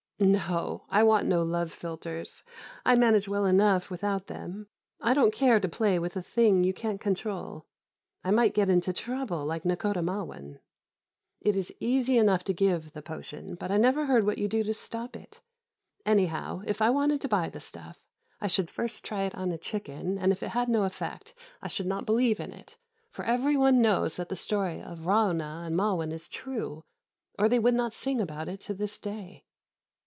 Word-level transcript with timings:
"No. 0.23 0.85
I 0.91 1.01
want 1.01 1.25
no 1.25 1.41
love 1.41 1.71
philtres. 1.71 2.43
I 2.85 2.93
manage 2.93 3.27
well 3.27 3.43
enough 3.47 3.89
without 3.89 4.27
them. 4.27 4.67
I 5.01 5.15
don't 5.15 5.33
care 5.33 5.59
to 5.59 5.67
play 5.67 5.97
with 5.97 6.15
a 6.15 6.21
thing 6.21 6.63
you 6.63 6.75
can't 6.75 7.01
control. 7.01 7.65
I 8.23 8.29
might 8.29 8.53
get 8.53 8.69
into 8.69 8.93
trouble, 8.93 9.43
like 9.47 9.63
Nakhôdah 9.63 10.03
Ma'win. 10.03 10.59
It 11.41 11.55
is 11.55 11.73
easy 11.79 12.19
enough 12.19 12.43
to 12.43 12.53
give 12.53 12.93
the 12.93 13.01
potion, 13.01 13.55
but 13.55 13.71
I 13.71 13.77
never 13.77 14.05
heard 14.05 14.23
what 14.23 14.37
you 14.37 14.47
do 14.47 14.61
to 14.63 14.75
stop 14.75 15.15
it. 15.15 15.41
Anyhow, 16.05 16.61
if 16.67 16.83
I 16.83 16.91
wanted 16.91 17.19
to 17.21 17.27
buy 17.27 17.49
the 17.49 17.59
stuff, 17.59 18.05
I 18.39 18.45
should 18.45 18.69
first 18.69 19.03
try 19.03 19.23
it 19.23 19.33
on 19.33 19.51
a 19.51 19.57
chicken, 19.57 20.19
and 20.19 20.31
if 20.31 20.43
it 20.43 20.49
had 20.49 20.69
no 20.69 20.83
effect 20.83 21.33
I 21.63 21.67
should 21.67 21.87
not 21.87 22.05
believe 22.05 22.39
in 22.39 22.53
it, 22.53 22.77
for 23.09 23.25
every 23.25 23.57
one 23.57 23.81
knows 23.81 24.17
that 24.17 24.29
the 24.29 24.35
story 24.35 24.83
of 24.83 24.99
Ra'ûnah 24.99 25.65
and 25.65 25.75
Ma'win 25.75 26.11
is 26.11 26.29
true, 26.29 26.83
or 27.39 27.49
they 27.49 27.57
would 27.57 27.73
not 27.73 27.95
sing 27.95 28.21
about 28.21 28.47
it 28.47 28.59
to 28.61 28.75
this 28.75 28.99
day. 28.99 29.45